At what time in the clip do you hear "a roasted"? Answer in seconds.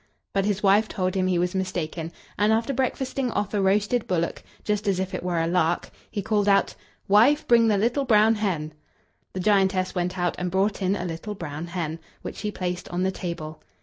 3.53-4.07